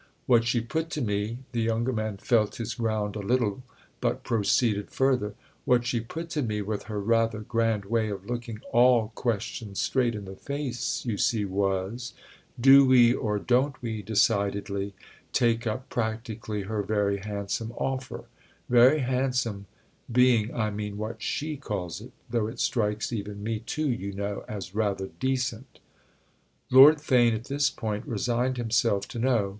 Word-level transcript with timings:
What 0.25 0.45
she 0.45 0.61
put 0.61 0.89
to 0.97 1.01
me"—the 1.03 1.61
younger 1.61 1.93
man 1.93 2.17
felt 2.17 2.55
his 2.55 2.73
ground 2.73 3.15
a 3.15 3.19
little, 3.19 3.61
but 3.99 4.23
proceeded 4.23 4.89
further—"what 4.89 5.85
she 5.85 5.99
put 5.99 6.31
to 6.31 6.41
me, 6.41 6.63
with 6.63 6.85
her 6.85 6.99
rather 6.99 7.41
grand 7.41 7.85
way 7.85 8.09
of 8.09 8.25
looking 8.27 8.61
all 8.71 9.09
questions 9.13 9.79
straight 9.79 10.15
in 10.15 10.25
the 10.25 10.35
face, 10.35 11.05
you 11.05 11.17
see, 11.19 11.45
was: 11.45 12.15
Do 12.59 12.83
we 12.83 13.13
or 13.13 13.37
don't 13.37 13.79
we, 13.83 14.01
decidedly, 14.01 14.95
take 15.33 15.67
up 15.67 15.87
practically 15.91 16.63
her 16.63 16.81
very 16.81 17.17
handsome 17.19 17.71
offer—'very 17.73 19.01
handsome' 19.01 19.67
being, 20.11 20.51
I 20.51 20.71
mean, 20.71 20.97
what 20.97 21.21
she 21.21 21.57
calls 21.57 22.01
it; 22.01 22.11
though 22.27 22.47
it 22.47 22.59
strikes 22.59 23.13
even 23.13 23.43
me 23.43 23.59
too, 23.59 23.91
you 23.91 24.13
know, 24.13 24.45
as 24.47 24.73
rather 24.73 25.09
decent." 25.19 25.77
Lord 26.71 26.97
Theign 26.97 27.35
at 27.35 27.43
this 27.43 27.69
point 27.69 28.07
resigned 28.07 28.57
himself 28.57 29.07
to 29.09 29.19
know. 29.19 29.49